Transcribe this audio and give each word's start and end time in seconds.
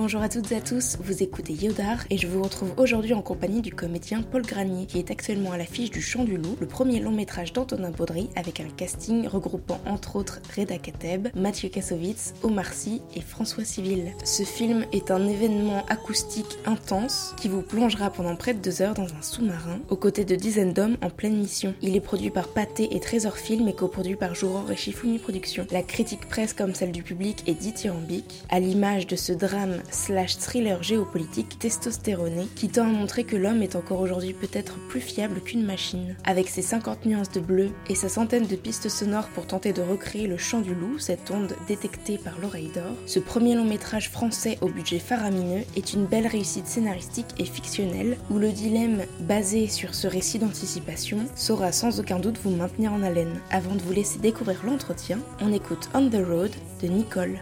bonjour 0.00 0.22
à 0.22 0.30
toutes 0.30 0.50
et 0.50 0.56
à 0.56 0.62
tous, 0.62 0.96
vous 0.98 1.22
écoutez 1.22 1.52
Yodar 1.52 1.98
et 2.08 2.16
je 2.16 2.26
vous 2.26 2.42
retrouve 2.42 2.72
aujourd'hui 2.78 3.12
en 3.12 3.20
compagnie 3.20 3.60
du 3.60 3.70
comédien 3.70 4.22
Paul 4.22 4.40
Granier 4.40 4.86
qui 4.86 4.98
est 4.98 5.10
actuellement 5.10 5.52
à 5.52 5.58
l'affiche 5.58 5.90
du 5.90 6.00
Chant 6.00 6.24
du 6.24 6.38
Loup, 6.38 6.56
le 6.58 6.66
premier 6.66 7.00
long 7.00 7.10
métrage 7.10 7.52
d'Antonin 7.52 7.90
Baudry 7.90 8.30
avec 8.34 8.60
un 8.60 8.68
casting 8.78 9.28
regroupant 9.28 9.78
entre 9.84 10.16
autres 10.16 10.40
Reda 10.56 10.78
Kateb, 10.78 11.28
Mathieu 11.34 11.68
Kassovitz, 11.68 12.32
Omar 12.42 12.72
Sy 12.72 13.02
et 13.14 13.20
François 13.20 13.66
Civil. 13.66 14.14
Ce 14.24 14.42
film 14.42 14.86
est 14.94 15.10
un 15.10 15.28
événement 15.28 15.84
acoustique 15.90 16.56
intense 16.64 17.34
qui 17.36 17.48
vous 17.48 17.60
plongera 17.60 18.08
pendant 18.08 18.36
près 18.36 18.54
de 18.54 18.60
deux 18.60 18.80
heures 18.80 18.94
dans 18.94 19.04
un 19.04 19.20
sous-marin 19.20 19.80
aux 19.90 19.96
côtés 19.96 20.24
de 20.24 20.34
dizaines 20.34 20.72
d'hommes 20.72 20.96
en 21.02 21.10
pleine 21.10 21.36
mission. 21.36 21.74
Il 21.82 21.94
est 21.94 22.00
produit 22.00 22.30
par 22.30 22.48
Pathé 22.48 22.88
et 22.96 23.00
Trésor 23.00 23.36
Film 23.36 23.68
et 23.68 23.74
coproduit 23.74 24.16
par 24.16 24.34
Jouror 24.34 24.70
et 24.70 24.76
Shifumi 24.76 25.18
Productions. 25.18 25.66
La 25.70 25.82
critique 25.82 26.26
presse 26.26 26.54
comme 26.54 26.74
celle 26.74 26.92
du 26.92 27.02
public 27.02 27.42
est 27.46 27.52
dithyrambique, 27.52 28.44
à 28.48 28.60
l'image 28.60 29.06
de 29.06 29.16
ce 29.16 29.34
drame 29.34 29.82
slash 29.90 30.38
thriller 30.38 30.82
géopolitique 30.82 31.58
testostéroné 31.58 32.46
qui 32.54 32.68
tend 32.68 32.84
à 32.84 32.92
montrer 32.92 33.24
que 33.24 33.36
l'homme 33.36 33.62
est 33.62 33.76
encore 33.76 34.00
aujourd'hui 34.00 34.32
peut-être 34.32 34.78
plus 34.88 35.00
fiable 35.00 35.40
qu'une 35.40 35.64
machine. 35.64 36.16
Avec 36.24 36.48
ses 36.48 36.62
50 36.62 37.06
nuances 37.06 37.30
de 37.30 37.40
bleu 37.40 37.70
et 37.88 37.94
sa 37.94 38.08
centaine 38.08 38.46
de 38.46 38.56
pistes 38.56 38.88
sonores 38.88 39.28
pour 39.28 39.46
tenter 39.46 39.72
de 39.72 39.82
recréer 39.82 40.26
le 40.26 40.36
chant 40.36 40.60
du 40.60 40.74
loup, 40.74 40.98
cette 40.98 41.30
onde 41.30 41.54
détectée 41.68 42.18
par 42.18 42.38
l'oreille 42.40 42.70
d'or, 42.74 42.94
ce 43.06 43.18
premier 43.18 43.54
long 43.54 43.64
métrage 43.64 44.10
français 44.10 44.58
au 44.60 44.68
budget 44.68 44.98
faramineux 44.98 45.64
est 45.76 45.92
une 45.92 46.06
belle 46.06 46.26
réussite 46.26 46.66
scénaristique 46.66 47.34
et 47.38 47.44
fictionnelle 47.44 48.16
où 48.30 48.38
le 48.38 48.52
dilemme 48.52 49.02
basé 49.20 49.68
sur 49.68 49.94
ce 49.94 50.06
récit 50.06 50.38
d'anticipation 50.38 51.18
saura 51.34 51.72
sans 51.72 52.00
aucun 52.00 52.18
doute 52.18 52.38
vous 52.42 52.50
maintenir 52.50 52.92
en 52.92 53.02
haleine. 53.02 53.40
Avant 53.50 53.74
de 53.74 53.82
vous 53.82 53.92
laisser 53.92 54.18
découvrir 54.18 54.64
l'entretien, 54.64 55.18
on 55.40 55.52
écoute 55.52 55.88
On 55.94 56.08
the 56.08 56.24
Road 56.26 56.52
de 56.82 56.88
Nicole. 56.88 57.38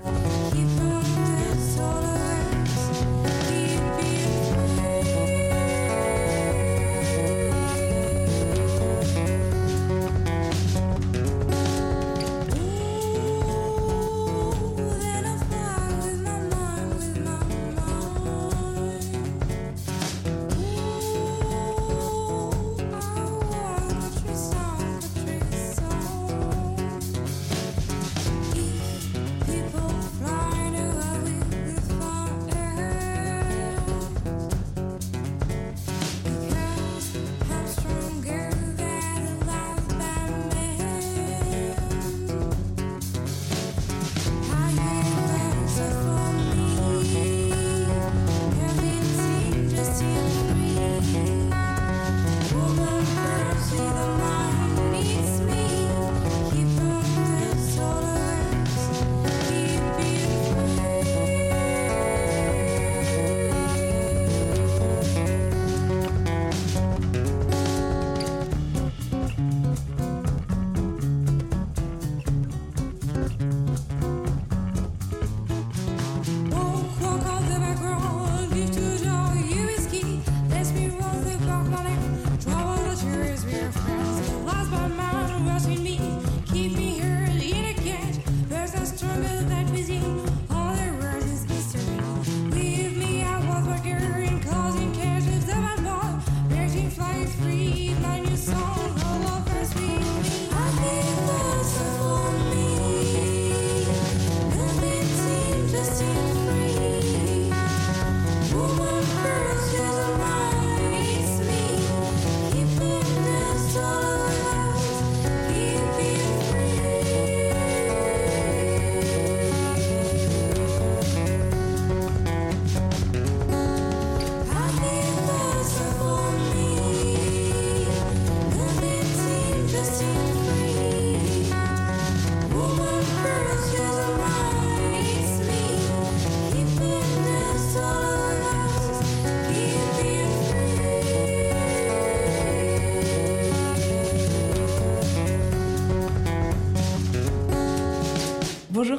feeling 50.15 50.48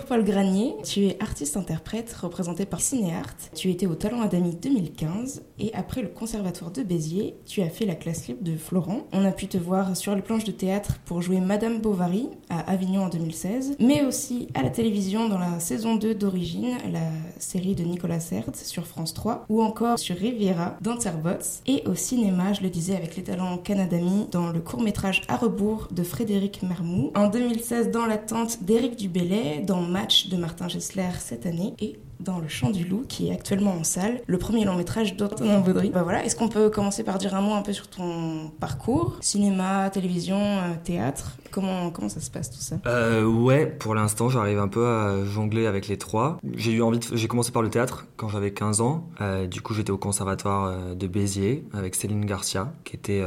Paul 0.10 0.24
Granier, 0.24 0.74
tu 0.84 1.06
es 1.06 1.22
artiste-interprète 1.22 2.12
représenté 2.14 2.66
par 2.66 2.82
Cinéart. 2.82 3.28
Tu 3.54 3.70
étais 3.70 3.86
au 3.86 3.94
Talent 3.94 4.22
Adami 4.22 4.56
2015 4.56 5.44
et 5.60 5.72
après 5.76 6.02
le 6.02 6.08
Conservatoire 6.08 6.72
de 6.72 6.82
Béziers, 6.82 7.36
tu 7.46 7.62
as 7.62 7.70
fait 7.70 7.86
la 7.86 7.94
classe 7.94 8.28
libre 8.28 8.42
de 8.42 8.58
Florent. 8.58 9.02
On 9.14 9.24
a 9.24 9.32
pu 9.32 9.46
te 9.46 9.60
voir 9.60 9.96
sur 9.96 10.16
les 10.16 10.24
planches 10.24 10.46
de 10.46 10.52
théâtre 10.52 10.96
pour 11.06 11.22
jouer 11.22 11.40
Madame 11.42 11.80
Bovary 11.80 12.28
à 12.50 12.72
Avignon 12.72 13.04
en 13.04 13.10
2016, 13.10 13.76
mais 13.80 14.04
aussi 14.04 14.48
à 14.56 14.64
la 14.64 14.72
télévision 14.72 15.30
dans 15.30 15.38
la 15.38 15.60
saison 15.60 15.96
2 15.96 16.16
d'Origine, 16.16 16.78
la 16.92 17.12
série 17.38 17.76
de 17.76 17.84
Nicolas 17.84 18.20
Sert 18.20 18.50
sur 18.56 18.88
France 18.88 19.14
3, 19.14 19.46
ou 19.48 19.62
encore 19.62 20.00
sur 20.00 20.16
Riviera 20.16 20.76
dans 20.82 20.98
Terbots, 20.98 21.62
et 21.68 21.84
au 21.86 21.94
cinéma, 21.94 22.54
je 22.54 22.62
le 22.62 22.72
disais 22.72 22.96
avec 22.96 23.16
les 23.16 23.24
talents 23.24 23.60
Canadami 23.60 24.28
dans 24.32 24.50
le 24.50 24.60
court-métrage 24.60 25.22
À 25.28 25.38
rebours 25.38 25.88
de 25.92 26.02
Frédéric 26.02 26.64
Mermou, 26.64 27.12
en 27.14 27.28
2016 27.28 27.92
dans 27.92 28.08
l'attente 28.08 28.64
d'Éric 28.64 28.96
Dubélé, 28.96 29.60
dans 29.60 29.82
De 30.00 30.38
Martin 30.38 30.70
Gessler 30.70 31.10
cette 31.20 31.46
année 31.46 31.74
et 31.78 32.00
dans 32.20 32.40
Le 32.40 32.48
Chant 32.48 32.70
du 32.70 32.84
Loup, 32.86 33.06
qui 33.08 33.30
est 33.30 33.34
actuellement 33.34 33.72
en 33.74 33.84
salle, 33.84 34.22
le 34.28 34.38
premier 34.38 34.66
long 34.66 34.76
métrage 34.76 35.16
d'Antonin 35.16 35.60
Baudry. 35.60 35.90
Bah 35.90 36.04
voilà, 36.04 36.24
est-ce 36.26 36.36
qu'on 36.36 36.50
peut 36.50 36.70
commencer 36.70 37.04
par 37.04 37.18
dire 37.18 37.34
un 37.36 37.42
mot 37.42 37.54
un 37.54 37.62
peu 37.62 37.74
sur 37.74 37.88
ton 37.88 38.50
parcours? 38.60 39.18
Cinéma, 39.22 39.90
télévision, 39.90 40.38
euh, 40.40 40.74
théâtre? 40.84 41.38
Comment, 41.52 41.90
comment 41.90 42.10
ça 42.10 42.20
se 42.20 42.30
passe 42.30 42.52
tout 42.52 42.60
ça? 42.60 42.76
Euh, 42.86 43.24
Ouais, 43.26 43.66
pour 43.66 43.96
l'instant, 43.96 44.30
j'arrive 44.30 44.60
un 44.60 44.68
peu 44.68 44.86
à 44.86 45.24
jongler 45.26 45.66
avec 45.66 45.88
les 45.88 45.98
trois. 45.98 46.38
J'ai 46.56 46.74
eu 46.74 46.82
envie 46.84 47.00
de... 47.00 47.06
J'ai 47.16 47.28
commencé 47.28 47.52
par 47.52 47.62
le 47.64 47.70
théâtre 47.70 48.06
quand 48.18 48.28
j'avais 48.28 48.52
15 48.52 48.82
ans. 48.82 49.08
Euh, 49.22 49.48
du 49.48 49.62
coup, 49.62 49.74
j'étais 49.74 49.92
au 49.92 49.98
conservatoire 49.98 50.96
de 50.96 51.08
Béziers 51.08 51.64
avec 51.74 51.96
Céline 51.96 52.26
Garcia, 52.26 52.72
qui 52.84 52.96
était 52.96 53.24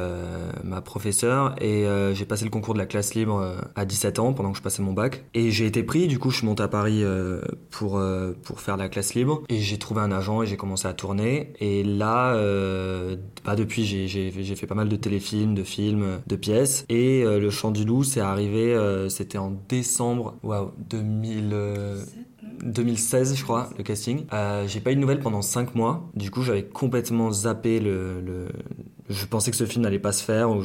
ma 0.62 0.80
professeure. 0.82 1.54
Et 1.60 1.84
j'ai 2.14 2.24
passé 2.24 2.44
le 2.44 2.50
concours 2.50 2.74
de 2.74 2.78
la 2.78 2.86
classe 2.86 3.14
libre 3.14 3.56
à 3.74 3.84
17 3.84 4.18
ans, 4.18 4.32
pendant 4.32 4.52
que 4.52 4.58
je 4.58 4.62
passais 4.62 4.82
mon 4.82 4.92
bac. 4.92 5.24
Et 5.34 5.50
j'ai 5.50 5.66
été 5.66 5.82
pris, 5.82 6.06
du 6.06 6.18
coup, 6.18 6.30
je 6.30 6.36
suis 6.38 6.46
monté 6.46 6.62
à 6.62 6.68
Paris 6.68 7.02
pour, 7.70 8.00
pour 8.42 8.60
faire 8.60 8.76
la 8.76 8.81
classe 8.88 9.14
libre. 9.14 9.42
Et 9.48 9.58
j'ai 9.58 9.78
trouvé 9.78 10.00
un 10.00 10.12
agent 10.12 10.42
et 10.42 10.46
j'ai 10.46 10.56
commencé 10.56 10.86
à 10.88 10.94
tourner. 10.94 11.52
Et 11.60 11.84
là, 11.84 12.34
bah, 13.44 13.56
depuis, 13.56 13.84
j'ai 13.84 14.56
fait 14.56 14.66
pas 14.66 14.74
mal 14.74 14.88
de 14.88 14.96
téléfilms, 14.96 15.54
de 15.54 15.62
films, 15.62 16.20
de 16.26 16.36
pièces. 16.36 16.84
Et 16.88 17.24
Le 17.24 17.50
Chant 17.50 17.70
du 17.70 17.84
Loup, 17.84 18.04
c'est 18.04 18.20
arrivé, 18.20 18.74
euh, 18.74 19.08
c'était 19.08 19.38
en 19.38 19.52
décembre, 19.68 20.36
waouh, 20.42 20.72
2000. 20.88 21.56
2016, 22.62 23.36
je 23.36 23.42
crois, 23.42 23.70
le 23.76 23.82
casting. 23.82 24.24
Euh, 24.32 24.66
j'ai 24.68 24.80
pas 24.80 24.92
eu 24.92 24.94
de 24.94 25.00
nouvelles 25.00 25.20
pendant 25.20 25.42
5 25.42 25.74
mois. 25.74 26.08
Du 26.14 26.30
coup, 26.30 26.42
j'avais 26.42 26.64
complètement 26.64 27.32
zappé 27.32 27.80
le, 27.80 28.20
le, 28.20 28.48
je 29.08 29.26
pensais 29.26 29.50
que 29.50 29.56
ce 29.56 29.64
film 29.64 29.82
n'allait 29.82 29.98
pas 29.98 30.12
se 30.12 30.22
faire 30.22 30.50
ou 30.50 30.62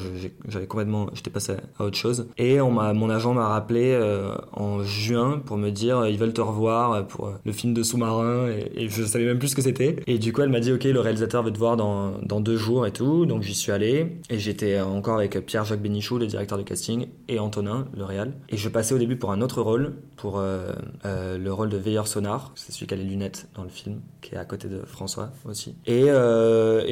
j'avais 0.48 0.68
complètement 0.68 1.08
j'étais 1.14 1.30
passé 1.30 1.54
à 1.80 1.84
autre 1.84 1.98
chose. 1.98 2.28
Et 2.38 2.60
mon 2.60 3.10
agent 3.10 3.34
m'a 3.34 3.48
rappelé 3.48 3.92
euh, 3.92 4.36
en 4.54 4.84
juin 4.84 5.42
pour 5.44 5.58
me 5.58 5.70
dire 5.70 6.06
ils 6.08 6.18
veulent 6.18 6.34
te 6.34 6.42
revoir 6.42 7.08
pour 7.08 7.34
le 7.44 7.52
film 7.52 7.74
de 7.74 7.84
sous-marin 7.84 8.48
et, 8.50 8.84
et, 8.84 8.90
je 8.90 9.04
savais 9.04 9.26
même 9.26 9.40
plus 9.40 9.50
ce 9.50 9.56
que 9.56 9.62
c'était. 9.62 9.98
Et 10.08 10.18
du 10.20 10.34
coup 10.34 10.42
elle 10.42 10.50
m'a 10.50 10.60
dit 10.60 10.72
ok 10.72 10.84
le 10.86 11.00
réalisateur 11.00 11.44
veut 11.44 11.52
te 11.52 11.58
voir 11.58 11.78
dans, 11.78 12.20
dans 12.22 12.40
deux 12.40 12.58
jours 12.58 12.86
et 12.86 12.92
tout. 12.92 13.26
Donc 13.26 13.44
j'y 13.44 13.56
suis 13.56 13.72
allé. 13.72 14.18
Et 14.30 14.40
j'étais 14.40 14.80
encore 14.80 15.18
avec 15.18 15.46
Pierre-Jacques 15.46 15.82
Bénichou 15.82 16.18
le 16.18 16.28
directeur 16.28 16.58
de 16.58 16.64
casting 16.64 17.08
et 17.28 17.40
Antonin 17.40 17.88
le 17.96 18.04
réal. 18.04 18.34
Et 18.50 18.58
je 18.58 18.70
passais 18.70 18.94
au 18.94 18.98
début 18.98 19.18
pour 19.18 19.32
un 19.32 19.42
autre 19.42 19.62
rôle 19.62 19.94
pour 20.16 20.40
euh, 20.40 20.72
euh, 21.06 21.38
le 21.38 21.54
rôle 21.54 21.70
de 21.70 21.78
veilleur 21.78 22.08
sonar. 22.08 22.52
C'est 22.56 22.72
celui 22.72 22.88
qui 22.88 22.94
a 22.94 22.98
les 22.98 23.04
lunettes 23.04 23.48
dans 23.56 23.64
le 23.64 23.70
film 23.70 24.02
qui 24.22 24.36
est 24.36 24.38
à 24.38 24.46
côté 24.46 24.68
de 24.68 24.82
François 24.86 25.32
aussi. 25.46 25.76
Et 25.86 26.12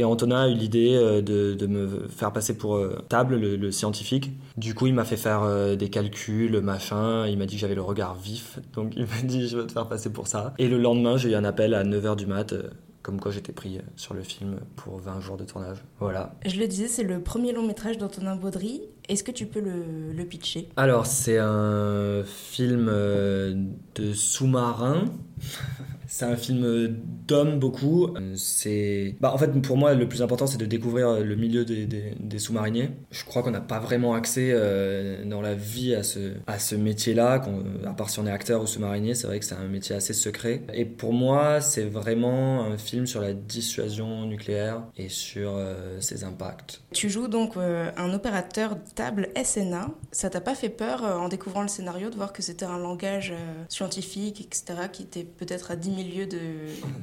Antonin 0.04 0.44
a 0.44 0.50
eu 0.50 0.54
l'idée 0.54 1.22
de 1.22 1.35
de, 1.56 1.68
me 1.68 2.08
faire 2.08 2.32
passer 2.32 2.58
pour 2.58 2.76
euh, 2.76 3.00
Table, 3.10 3.36
le, 3.36 3.72
scientifique. 3.72 4.32
Du 4.58 4.74
coup, 4.74 4.88
il 4.88 4.94
m'a 4.94 5.06
fait 5.06 5.18
faire 5.18 5.44
euh, 5.44 5.76
des 5.76 5.90
calculs, 5.90 6.60
machin. 6.62 7.28
Il 7.28 7.38
m'a 7.38 7.46
dit 7.46 7.56
que 7.56 7.62
j'avais 7.62 7.76
le 7.76 7.82
regard 7.82 8.16
vif. 8.16 8.60
Donc, 8.74 8.94
il 8.96 9.06
m'a 9.06 9.22
dit, 9.24 9.48
je 9.48 9.58
vais 9.58 9.68
te 9.68 9.72
faire 9.72 9.88
passer 9.88 10.12
pour 10.12 10.28
ça. 10.28 10.54
Et 10.58 10.68
le 10.68 10.78
lendemain, 10.78 11.18
j'ai 11.18 11.32
eu 11.32 11.36
un 11.36 11.44
appel 11.44 11.74
à 11.74 11.84
9h 11.84 12.16
du 12.16 12.26
mat. 12.26 12.54
Euh, 12.54 12.70
comme 13.02 13.20
quoi 13.20 13.32
j'étais 13.32 13.52
pris 13.52 13.78
sur 13.96 14.16
le 14.16 14.24
film 14.24 14.62
pour 14.76 14.98
20 14.98 15.20
jours 15.20 15.38
de 15.38 15.44
tournage. 15.44 15.78
Voilà. 16.00 16.34
Je 16.44 16.60
le 16.60 16.68
disais, 16.68 16.88
c'est 16.88 17.04
le 17.04 17.20
premier 17.20 17.54
long 17.54 17.62
métrage 17.62 18.00
d'Antonin 18.00 18.36
Baudry. 18.36 18.82
Est-ce 19.08 19.24
que 19.24 19.30
tu 19.30 19.46
peux 19.46 19.60
le, 19.60 20.12
le 20.12 20.26
pitcher? 20.26 20.70
Alors, 20.76 21.06
c'est 21.06 21.38
un 21.38 22.24
film 22.26 22.88
de 22.88 24.14
sous-marin. 24.16 25.06
C'est 26.08 26.26
un 26.26 26.36
film 26.36 26.88
d'hommes 27.28 27.60
beaucoup. 27.60 28.10
C'est, 28.36 29.16
bah, 29.20 29.32
en 29.34 29.38
fait, 29.38 29.48
pour 29.62 29.78
moi, 29.78 29.94
le 29.94 30.08
plus 30.08 30.22
important, 30.22 30.48
c'est 30.48 30.58
de 30.58 30.66
découvrir 30.66 31.20
le 31.20 31.36
milieu 31.36 31.66
des, 31.66 32.40
sous-mariniers. 32.40 32.92
Je 33.12 33.24
crois 33.24 33.42
qu'on 33.44 33.52
n'a 33.52 33.62
pas 33.62 33.80
vraiment 33.80 34.14
accès 34.14 34.52
euh, 34.54 35.24
dans 35.26 35.42
la 35.42 35.56
vie 35.56 35.96
à 35.96 36.04
ce, 36.04 36.76
métier-là, 36.76 37.42
à 37.86 37.94
part 37.94 38.10
si 38.10 38.20
on 38.20 38.28
est 38.28 38.32
acteur 38.32 38.62
ou 38.62 38.68
sous-marinier. 38.68 39.16
C'est 39.16 39.28
vrai 39.28 39.40
que 39.40 39.46
c'est 39.46 39.56
un 39.56 39.68
métier 39.68 39.96
assez 39.96 40.14
secret. 40.14 40.64
Et 40.74 40.86
pour 40.86 41.14
moi, 41.14 41.62
c'est 41.62 41.86
vraiment 41.86 42.66
un 42.66 42.78
film 42.78 43.08
sur 43.08 43.22
la 43.22 43.34
dissuasion 43.34 44.26
nucléaire 44.26 44.84
et 44.98 45.10
sur 45.10 45.56
euh, 45.56 46.00
ses 46.00 46.24
impacts. 46.24 46.82
Tu 46.94 47.10
joues 47.10 47.28
donc 47.28 47.58
euh, 47.58 47.90
un 47.98 48.14
opérateur 48.14 48.78
table 48.96 49.30
SNA. 49.42 49.90
Ça 50.12 50.30
t'a 50.30 50.42
pas 50.42 50.56
fait 50.56 50.70
peur 50.70 51.04
en 51.04 51.30
découvrant 51.30 51.62
le 51.62 51.68
scénario 51.68 52.10
de 52.10 52.16
voir 52.16 52.34
que 52.34 52.42
c'était 52.42 52.66
un 52.66 52.78
langage 52.78 53.34
scientifique, 53.70 54.42
etc., 54.42 54.88
qui 54.92 55.04
était 55.04 55.24
peut-être 55.24 55.72
à 55.72 55.76
10 55.76 55.95
000 55.95 55.95
milieu 55.96 56.26
de, 56.26 56.38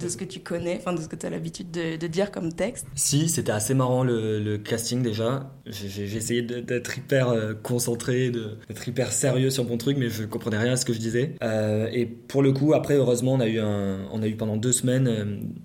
de 0.01 0.09
ce 0.09 0.17
que 0.17 0.25
tu 0.25 0.41
connais, 0.41 0.77
enfin 0.79 0.93
de 0.93 1.01
ce 1.01 1.09
que 1.09 1.17
tu 1.17 1.27
as 1.27 1.31
l'habitude 1.31 1.71
de, 1.71 2.07
dire 2.07 2.31
comme 2.31 2.53
texte 2.53 2.87
Si, 2.95 3.29
c'était 3.29 3.53
assez 3.53 3.75
marrant 3.75 4.05
le, 4.05 4.57
casting 4.59 5.03
déjà. 5.03 5.51
J'ai 5.67 6.17
essayé 6.17 6.43
d'être 6.43 6.99
hyper 6.99 7.29
euh, 7.29 7.55
concentré, 7.55 8.31
d'être 8.31 8.87
hyper 8.87 9.13
sérieux 9.13 9.51
sur 9.51 9.65
mon 9.65 9.77
truc, 9.77 9.97
mais 9.97 10.09
je 10.09 10.25
comprenais 10.25 10.59
rien 10.59 10.73
à 10.73 10.77
ce 10.77 10.85
que 10.85 10.93
je 10.93 10.99
disais. 10.99 11.35
Euh, 11.43 11.89
et 11.93 12.07
pour 12.07 12.43
le 12.43 12.53
coup, 12.53 12.75
après, 12.75 12.95
heureusement, 12.95 13.35
on 13.35 13.41
a 13.41 13.47
eu, 13.47 13.59
un, 13.61 14.01
on 14.13 14.23
a 14.23 14.27
eu 14.27 14.37
pendant 14.37 14.57
deux 14.57 14.73
semaines 14.73 15.09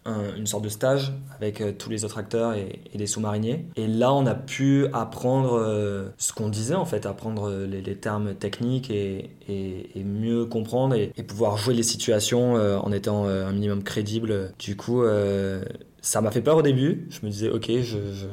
euh, 0.07 0.35
une 0.37 0.47
sorte 0.47 0.63
de 0.63 0.69
stage 0.69 1.13
avec 1.35 1.77
tous 1.77 1.89
les 1.89 2.05
autres 2.05 2.17
acteurs 2.17 2.53
et, 2.53 2.81
et 2.93 2.97
les 2.97 3.07
sous-mariniers. 3.07 3.65
Et 3.75 3.87
là, 3.87 4.13
on 4.13 4.25
a 4.25 4.35
pu 4.35 4.85
apprendre 4.93 6.11
ce 6.17 6.33
qu'on 6.33 6.49
disait 6.49 6.75
en 6.75 6.85
fait, 6.85 7.05
apprendre 7.05 7.51
les, 7.51 7.81
les 7.81 7.95
termes 7.95 8.33
techniques 8.33 8.89
et, 8.89 9.31
et, 9.47 9.99
et 9.99 10.03
mieux 10.03 10.45
comprendre 10.45 10.95
et, 10.95 11.11
pouvoir 11.27 11.57
jouer 11.57 11.73
les 11.73 11.83
situations 11.83 12.53
en 12.53 12.91
étant 12.91 13.16
un 13.25 13.51
minimum 13.51 13.83
crédible. 13.83 14.53
Du 14.59 14.75
coup, 14.75 15.03
euh, 15.03 15.63
ça 16.07 16.21
m'a 16.21 16.31
fait 16.31 16.41
peur 16.41 16.55
au 16.55 16.61
début. 16.61 17.05
Je 17.09 17.19
me 17.25 17.29
disais, 17.29 17.49
ok, 17.49 17.69
je, 17.69 17.97
je, 18.13 18.27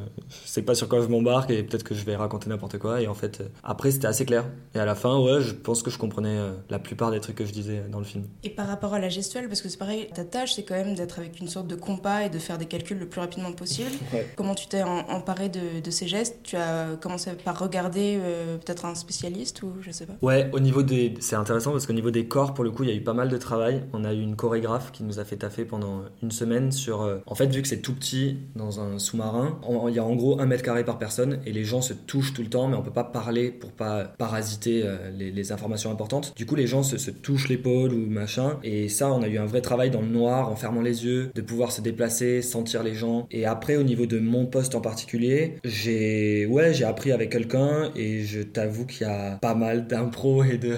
sais 0.44 0.62
pas 0.62 0.76
sur 0.76 0.88
quoi 0.88 1.00
je 1.02 1.08
m'embarque 1.08 1.50
et 1.50 1.64
peut-être 1.64 1.82
que 1.82 1.92
je 1.92 2.04
vais 2.04 2.14
raconter 2.14 2.48
n'importe 2.48 2.78
quoi. 2.78 3.02
Et 3.02 3.08
en 3.08 3.14
fait, 3.14 3.40
euh, 3.40 3.48
après, 3.64 3.90
c'était 3.90 4.06
assez 4.06 4.24
clair. 4.24 4.44
Et 4.76 4.78
à 4.78 4.84
la 4.84 4.94
fin, 4.94 5.18
ouais, 5.18 5.40
je 5.40 5.52
pense 5.52 5.82
que 5.82 5.90
je 5.90 5.98
comprenais 5.98 6.38
euh, 6.38 6.52
la 6.70 6.78
plupart 6.78 7.10
des 7.10 7.18
trucs 7.18 7.34
que 7.34 7.44
je 7.44 7.52
disais 7.52 7.82
dans 7.90 7.98
le 7.98 8.04
film. 8.04 8.26
Et 8.44 8.50
par 8.50 8.68
rapport 8.68 8.94
à 8.94 9.00
la 9.00 9.08
gestuelle, 9.08 9.48
parce 9.48 9.60
que 9.60 9.68
c'est 9.68 9.76
pareil, 9.76 10.06
ta 10.14 10.24
tâche, 10.24 10.54
c'est 10.54 10.62
quand 10.62 10.76
même 10.76 10.94
d'être 10.94 11.18
avec 11.18 11.40
une 11.40 11.48
sorte 11.48 11.66
de 11.66 11.74
compas 11.74 12.26
et 12.26 12.28
de 12.28 12.38
faire 12.38 12.58
des 12.58 12.66
calculs 12.66 12.96
le 12.96 13.08
plus 13.08 13.20
rapidement 13.20 13.50
possible. 13.50 13.90
Comment 14.36 14.54
tu 14.54 14.68
t'es 14.68 14.84
emparé 14.84 15.48
de, 15.48 15.80
de, 15.82 15.90
ces 15.90 16.06
gestes? 16.06 16.38
Tu 16.44 16.54
as 16.54 16.94
commencé 17.00 17.32
par 17.32 17.58
regarder 17.58 18.20
euh, 18.22 18.56
peut-être 18.56 18.84
un 18.84 18.94
spécialiste 18.94 19.64
ou 19.64 19.72
je 19.80 19.90
sais 19.90 20.06
pas? 20.06 20.14
Ouais, 20.22 20.48
au 20.52 20.60
niveau 20.60 20.84
des. 20.84 21.14
C'est 21.18 21.34
intéressant 21.34 21.72
parce 21.72 21.88
qu'au 21.88 21.92
niveau 21.92 22.12
des 22.12 22.28
corps, 22.28 22.54
pour 22.54 22.62
le 22.62 22.70
coup, 22.70 22.84
il 22.84 22.90
y 22.90 22.92
a 22.92 22.96
eu 22.96 23.02
pas 23.02 23.14
mal 23.14 23.28
de 23.28 23.36
travail. 23.36 23.82
On 23.92 24.04
a 24.04 24.14
eu 24.14 24.20
une 24.20 24.36
chorégraphe 24.36 24.92
qui 24.92 25.02
nous 25.02 25.18
a 25.18 25.24
fait 25.24 25.38
taffer 25.38 25.64
pendant 25.64 26.02
une 26.22 26.30
semaine 26.30 26.70
sur. 26.70 27.20
En 27.26 27.34
fait, 27.34 27.46
vu 27.46 27.63
c'est 27.68 27.82
tout 27.82 27.94
petit 27.94 28.38
dans 28.56 28.80
un 28.80 28.98
sous-marin, 28.98 29.58
il 29.88 29.94
y 29.94 29.98
a 29.98 30.04
en 30.04 30.14
gros 30.14 30.40
un 30.40 30.46
mètre 30.46 30.62
carré 30.62 30.84
par 30.84 30.98
personne 30.98 31.40
et 31.46 31.52
les 31.52 31.64
gens 31.64 31.82
se 31.82 31.92
touchent 31.92 32.34
tout 32.34 32.42
le 32.42 32.48
temps, 32.48 32.68
mais 32.68 32.76
on 32.76 32.82
peut 32.82 32.90
pas 32.90 33.04
parler 33.04 33.50
pour 33.50 33.72
pas 33.72 34.04
parasiter 34.04 34.82
euh, 34.84 35.10
les, 35.10 35.52
informations 35.52 35.90
importantes. 35.90 36.32
Du 36.36 36.46
coup, 36.46 36.54
les 36.54 36.66
gens 36.66 36.82
se, 36.82 37.10
touchent 37.10 37.48
l'épaule 37.48 37.92
ou 37.92 38.06
machin. 38.06 38.58
Et 38.64 38.88
ça, 38.88 39.12
on 39.12 39.22
a 39.22 39.28
eu 39.28 39.38
un 39.38 39.44
vrai 39.44 39.60
travail 39.60 39.90
dans 39.90 40.00
le 40.00 40.08
noir, 40.08 40.48
en 40.48 40.56
fermant 40.56 40.80
les 40.80 41.04
yeux, 41.04 41.30
de 41.34 41.42
pouvoir 41.42 41.70
se 41.70 41.82
déplacer, 41.82 42.40
sentir 42.40 42.82
les 42.82 42.94
gens. 42.94 43.26
Et 43.30 43.44
après, 43.44 43.76
au 43.76 43.82
niveau 43.82 44.06
de 44.06 44.18
mon 44.18 44.46
poste 44.46 44.74
en 44.74 44.80
particulier, 44.80 45.56
j'ai 45.64 46.46
ouais, 46.46 46.72
j'ai 46.72 46.84
appris 46.84 47.12
avec 47.12 47.30
quelqu'un 47.30 47.90
et 47.94 48.24
je 48.24 48.40
t'avoue 48.40 48.86
qu'il 48.86 49.06
y 49.06 49.10
a 49.10 49.36
pas 49.36 49.54
mal 49.54 49.86
d'impro 49.86 50.44
et 50.44 50.58
de. 50.58 50.74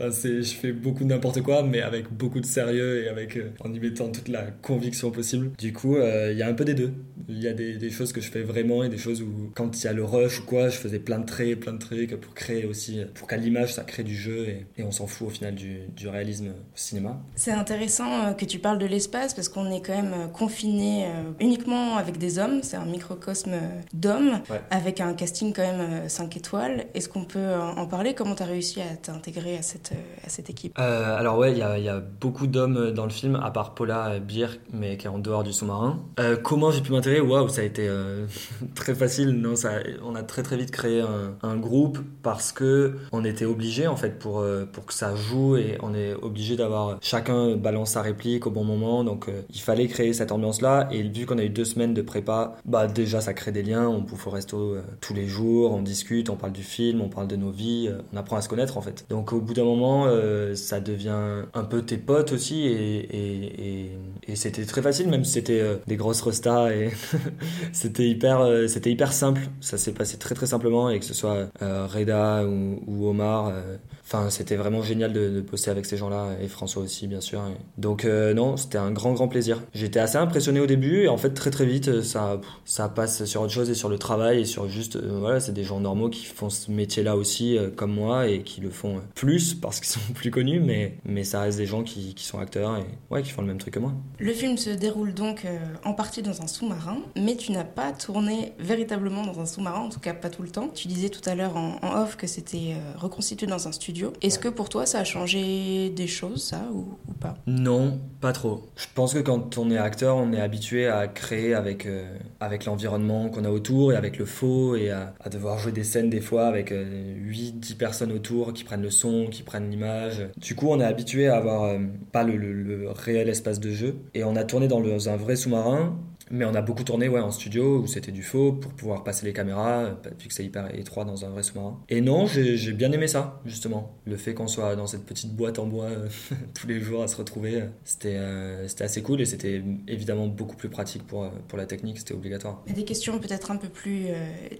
enfin, 0.00 0.10
je 0.10 0.42
fais 0.42 0.72
beaucoup 0.72 1.04
de 1.04 1.08
n'importe 1.08 1.42
quoi, 1.42 1.62
mais 1.62 1.82
avec 1.82 2.12
beaucoup 2.12 2.40
de 2.40 2.46
sérieux 2.46 3.04
et 3.04 3.08
avec 3.08 3.36
euh, 3.36 3.50
en 3.60 3.72
y 3.72 3.80
mettant 3.80 4.10
toute 4.10 4.28
la 4.28 4.42
conviction 4.62 5.10
possible. 5.10 5.50
Du 5.58 5.72
coup, 5.76 5.96
euh, 5.96 6.30
il 6.32 6.38
y 6.38 6.42
a 6.42 6.48
un 6.48 6.54
peu 6.54 6.64
des 6.64 6.74
deux. 6.74 6.92
Il 7.28 7.42
y 7.42 7.48
a 7.48 7.52
des, 7.52 7.76
des, 7.76 7.90
choses 7.90 8.12
que 8.12 8.20
je 8.20 8.30
fais 8.30 8.42
vraiment 8.42 8.84
et 8.84 8.88
des 8.88 8.98
choses 8.98 9.20
où, 9.20 9.50
quand 9.54 9.82
il 9.82 9.84
y 9.84 9.88
a 9.88 9.92
le 9.92 10.04
rush 10.04 10.40
ou 10.40 10.44
quoi, 10.44 10.68
je 10.68 10.76
faisais 10.76 11.00
plein 11.00 11.18
de 11.18 11.26
traits, 11.26 11.58
plein 11.58 11.72
de 11.72 11.78
traits 11.78 12.14
pour 12.16 12.34
créer 12.34 12.64
aussi, 12.66 13.00
pour 13.14 13.26
qu'à 13.26 13.36
l'image 13.36 13.74
ça 13.74 13.82
crée 13.82 14.04
du 14.04 14.14
jeu 14.14 14.46
et, 14.48 14.66
et 14.78 14.84
on 14.84 14.92
s'en 14.92 15.08
fout 15.08 15.26
au 15.26 15.30
final 15.30 15.54
du, 15.54 15.80
du 15.96 16.06
réalisme 16.06 16.48
au 16.48 16.76
cinéma. 16.76 17.20
C'est 17.34 17.50
intéressant 17.50 18.12
euh, 18.12 18.32
que 18.32 18.44
tu 18.44 18.60
parles 18.60 18.78
de 18.78 18.86
l'espace 18.86 19.34
parce 19.34 19.48
qu'on 19.48 19.72
est 19.72 19.80
quand 19.84 19.94
même 19.94 20.12
euh, 20.14 20.26
confiné 20.28 21.06
uniquement 21.40 21.96
avec 21.96 22.18
des 22.18 22.38
hommes. 22.38 22.60
C'est 22.62 22.76
un 22.76 22.84
microcosme 22.84 23.54
d'hommes 23.92 24.40
avec 24.70 25.00
un 25.00 25.14
casting 25.14 25.52
quand 25.52 25.62
même 25.62 26.08
5 26.08 26.36
étoiles. 26.36 26.86
Est-ce 26.94 27.08
qu'on 27.08 27.24
peut 27.24 27.54
en 27.54 27.86
parler? 27.86 28.14
Comment 28.14 28.34
tu 28.34 28.42
as 28.42 28.46
réussi 28.46 28.80
à 28.80 28.96
t'intégrer 28.96 29.56
à 29.56 29.62
cette, 29.62 29.92
à 30.24 30.28
cette 30.28 30.48
équipe? 30.50 30.78
Alors, 30.78 31.38
ouais, 31.38 31.52
il 31.52 31.58
y 31.58 31.62
a, 31.62 31.78
y 31.78 31.88
a, 31.88 32.00
beaucoup 32.00 32.46
d'hommes 32.46 32.92
dans 32.92 33.04
le 33.04 33.10
film, 33.10 33.36
à 33.36 33.50
part 33.50 33.74
Paula 33.74 34.18
Birk, 34.20 34.60
mais 34.72 34.96
qui 34.96 35.06
est 35.06 35.10
en 35.10 35.18
dehors 35.18 35.44
du 35.44 35.52
sous-marin. 35.56 35.98
Euh, 36.20 36.36
comment 36.36 36.70
j'ai 36.70 36.80
pu 36.80 36.92
m'intégrer? 36.92 37.20
Waouh, 37.20 37.48
ça 37.48 37.62
a 37.62 37.64
été 37.64 37.86
euh, 37.88 38.26
très 38.74 38.94
facile. 38.94 39.30
Non, 39.30 39.56
ça, 39.56 39.72
on 40.04 40.14
a 40.14 40.22
très 40.22 40.42
très 40.42 40.56
vite 40.56 40.70
créé 40.70 41.02
un, 41.42 41.56
groupe 41.56 41.98
parce 42.22 42.52
que 42.52 42.96
on 43.12 43.24
était 43.24 43.46
obligé 43.46 43.86
en 43.86 43.96
fait 43.96 44.18
pour 44.18 44.40
euh, 44.40 44.66
pour 44.70 44.84
que 44.84 44.92
ça 44.92 45.16
joue 45.16 45.56
et 45.56 45.78
on 45.82 45.94
est 45.94 46.12
obligé 46.12 46.54
d'avoir 46.54 46.98
chacun 47.00 47.56
balance 47.56 47.92
sa 47.92 48.02
réplique 48.02 48.46
au 48.46 48.50
bon 48.50 48.62
moment. 48.62 49.04
Donc 49.04 49.28
il 49.52 49.60
fallait 49.60 49.88
créer 49.88 50.12
cette 50.12 50.32
ambiance 50.32 50.60
là. 50.60 50.88
Et 50.92 51.02
vu 51.02 51.24
qu'on 51.24 51.38
a 51.38 51.44
eu 51.44 51.48
deux 51.48 51.64
semaines 51.64 51.94
de 51.94 52.02
prépa, 52.02 52.56
bah 52.66 52.86
déjà 52.86 53.22
ça 53.22 53.32
crée 53.32 53.52
des 53.52 53.62
liens. 53.62 53.88
On 53.88 54.00
bouffe 54.00 54.26
au 54.26 54.30
resto 54.30 54.76
tous 55.00 55.14
les 55.14 55.26
jours, 55.26 55.72
on 55.72 55.80
discute, 55.80 56.28
on 56.28 56.36
parle 56.36 56.52
du 56.52 56.62
film, 56.62 57.00
on 57.00 57.08
parle 57.08 57.26
de 57.26 57.36
nos 57.36 57.50
vies, 57.50 57.90
on 58.12 58.16
apprend 58.16 58.36
à 58.36 58.42
se 58.42 58.48
connaître 58.48 58.76
en 58.76 58.82
fait. 58.82 59.06
Donc 59.08 59.32
au 59.32 59.40
bout 59.40 59.54
d'un 59.54 59.64
moment, 59.64 60.06
ça 60.54 60.80
devient 60.80 61.44
un 61.54 61.64
peu 61.64 61.82
tes 61.82 61.96
potes 61.96 62.32
aussi 62.32 62.66
et, 62.66 63.96
et, 64.28 64.36
c'était 64.36 64.66
très 64.66 64.82
facile 64.82 65.08
même 65.08 65.24
si 65.24 65.32
c'était 65.32 65.45
des 65.86 65.96
grosses 65.96 66.22
restas 66.22 66.70
et 66.70 66.90
c'était 67.72 68.08
hyper, 68.08 68.40
euh, 68.40 68.66
c'était 68.66 68.90
hyper 68.90 69.12
simple. 69.12 69.42
Ça 69.60 69.78
s'est 69.78 69.92
passé 69.92 70.18
très 70.18 70.34
très 70.34 70.46
simplement 70.46 70.90
et 70.90 70.98
que 70.98 71.04
ce 71.04 71.14
soit 71.14 71.48
euh, 71.62 71.86
Reda 71.86 72.44
ou, 72.44 73.08
Omar, 73.08 73.48
euh, 73.48 73.76
Enfin, 74.08 74.30
c'était 74.30 74.54
vraiment 74.54 74.82
génial 74.82 75.12
de, 75.12 75.30
de, 75.30 75.40
bosser 75.40 75.68
avec 75.68 75.84
ces 75.84 75.96
gens-là 75.96 76.36
et 76.40 76.46
François 76.46 76.80
aussi, 76.80 77.08
bien 77.08 77.20
sûr. 77.20 77.42
Donc 77.76 78.04
euh, 78.04 78.34
non, 78.34 78.56
c'était 78.56 78.78
un 78.78 78.92
grand 78.92 79.12
grand 79.14 79.26
plaisir. 79.26 79.60
J'étais 79.74 79.98
assez 79.98 80.16
impressionné 80.16 80.60
au 80.60 80.66
début 80.66 81.02
et 81.02 81.08
en 81.08 81.16
fait 81.16 81.30
très 81.30 81.50
très 81.50 81.66
vite 81.66 82.02
ça 82.02 82.40
ça 82.64 82.88
passe 82.88 83.24
sur 83.24 83.42
autre 83.42 83.52
chose 83.52 83.68
et 83.68 83.74
sur 83.74 83.88
le 83.88 83.98
travail 83.98 84.42
et 84.42 84.44
sur 84.44 84.68
juste 84.68 84.94
euh, 84.94 85.18
voilà, 85.18 85.40
c'est 85.40 85.50
des 85.50 85.64
gens 85.64 85.80
normaux 85.80 86.08
qui 86.08 86.24
font 86.24 86.50
ce 86.50 86.70
métier-là 86.70 87.16
aussi 87.16 87.58
euh, 87.58 87.68
comme 87.68 87.92
moi 87.92 88.28
et 88.28 88.42
qui 88.42 88.60
le 88.60 88.70
font 88.70 89.00
plus 89.16 89.54
parce 89.54 89.80
qu'ils 89.80 89.88
sont 89.88 90.12
plus 90.14 90.30
connus, 90.30 90.60
mais 90.60 90.98
mais 91.04 91.24
ça 91.24 91.40
reste 91.40 91.58
des 91.58 91.66
gens 91.66 91.82
qui, 91.82 92.14
qui, 92.14 92.24
sont 92.24 92.38
acteurs 92.38 92.76
et 92.76 92.84
ouais 93.10 93.24
qui 93.24 93.30
font 93.30 93.42
le 93.42 93.48
même 93.48 93.58
truc 93.58 93.74
que 93.74 93.80
moi. 93.80 93.92
Le 94.20 94.32
film 94.32 94.56
se 94.56 94.70
déroule 94.70 95.14
donc 95.14 95.35
en 95.84 95.92
partie 95.92 96.22
dans 96.22 96.42
un 96.42 96.46
sous-marin, 96.46 96.98
mais 97.16 97.36
tu 97.36 97.52
n'as 97.52 97.64
pas 97.64 97.92
tourné 97.92 98.52
véritablement 98.58 99.24
dans 99.24 99.40
un 99.40 99.46
sous-marin, 99.46 99.80
en 99.80 99.88
tout 99.88 100.00
cas 100.00 100.14
pas 100.14 100.30
tout 100.30 100.42
le 100.42 100.50
temps. 100.50 100.68
Tu 100.68 100.88
disais 100.88 101.08
tout 101.08 101.26
à 101.28 101.34
l'heure 101.34 101.56
en, 101.56 101.78
off 101.82 102.16
que 102.16 102.26
c'était 102.26 102.74
reconstitué 102.96 103.46
dans 103.46 103.68
un 103.68 103.72
studio 103.72 104.12
est-ce 104.22 104.38
que 104.38 104.48
pour 104.48 104.68
toi 104.68 104.86
ça 104.86 105.00
a 105.00 105.04
changé 105.04 105.90
des 105.90 106.06
choses, 106.06 106.42
ça, 106.42 106.68
ou, 106.72 106.98
pas? 107.20 107.36
Non, 107.46 108.00
pas 108.20 108.32
trop. 108.32 108.64
Je 108.76 108.86
pense 108.94 109.14
que 109.14 109.18
quand 109.18 109.58
on 109.58 109.70
est 109.70 109.78
acteur, 109.78 110.16
on 110.16 110.32
est 110.32 110.40
habitué 110.40 110.86
à 110.86 111.06
créer 111.06 111.54
avec, 111.54 111.86
euh, 111.86 112.16
avec 112.40 112.64
l'environnement 112.64 113.28
qu'on 113.28 113.44
a 113.44 113.50
autour 113.50 113.92
et 113.92 113.96
avec 113.96 114.18
le 114.18 114.24
faux 114.24 114.76
et 114.76 114.90
à, 114.90 115.14
devoir 115.30 115.58
jouer 115.58 115.72
des 115.72 115.84
scènes 115.84 116.10
des 116.10 116.20
fois 116.20 116.46
avec 116.46 116.70
8-10 116.70 116.74
euh, 116.74 117.76
personnes 117.78 118.12
autour 118.12 118.52
qui 118.52 118.64
prennent 118.64 118.82
le 118.82 118.90
son, 118.90 119.26
qui 119.26 119.42
prennent 119.42 119.70
l'image. 119.70 120.28
Du 120.36 120.54
coup, 120.54 120.68
on 120.70 120.80
est 120.80 120.84
habitué 120.84 121.28
à 121.28 121.36
avoir 121.36 121.64
euh, 121.64 121.78
pas 122.12 122.22
le, 122.22 122.36
le, 122.36 122.90
réel 122.90 123.28
espace 123.28 123.60
de 123.60 123.70
jeu 123.70 123.96
et 124.14 124.24
on 124.24 124.36
a 124.36 124.44
tourné 124.44 124.68
dans, 124.68 124.80
le, 124.80 124.90
dans 124.90 125.08
un 125.08 125.16
sous-marin 125.34 125.96
Mais 126.30 126.44
on 126.44 126.54
a 126.54 126.62
beaucoup 126.62 126.84
tourné 126.84 127.08
ouais, 127.08 127.20
en 127.20 127.30
studio 127.30 127.80
où 127.80 127.86
c'était 127.86 128.12
du 128.12 128.22
faux 128.22 128.52
pour 128.52 128.72
pouvoir 128.72 129.04
passer 129.04 129.26
les 129.26 129.32
caméras, 129.32 129.96
vu 130.18 130.28
que 130.28 130.34
c'est 130.34 130.44
hyper 130.44 130.74
étroit 130.74 131.04
dans 131.04 131.24
un 131.24 131.28
vrai 131.28 131.42
sous-marin. 131.42 131.78
Et 131.88 132.00
non, 132.00 132.26
j'ai 132.26 132.72
bien 132.72 132.92
aimé 132.92 133.06
ça, 133.06 133.40
justement. 133.46 133.94
Le 134.06 134.16
fait 134.16 134.34
qu'on 134.34 134.48
soit 134.48 134.76
dans 134.76 134.86
cette 134.86 135.04
petite 135.04 135.34
boîte 135.34 135.58
en 135.58 135.66
bois 135.66 135.88
tous 136.54 136.66
les 136.66 136.80
jours 136.80 137.02
à 137.02 137.08
se 137.08 137.16
retrouver, 137.16 137.64
c'était 137.84 138.18
c'était 138.66 138.84
assez 138.84 139.02
cool 139.02 139.20
et 139.20 139.24
c'était 139.24 139.62
évidemment 139.88 140.26
beaucoup 140.26 140.56
plus 140.56 140.68
pratique 140.68 141.06
pour, 141.06 141.30
pour 141.48 141.58
la 141.58 141.66
technique, 141.66 141.98
c'était 141.98 142.14
obligatoire. 142.14 142.62
Des 142.66 142.84
questions 142.84 143.18
peut-être 143.18 143.50
un 143.50 143.56
peu 143.56 143.68
plus 143.68 144.06